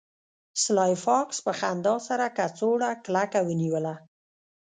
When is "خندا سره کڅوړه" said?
1.59-2.91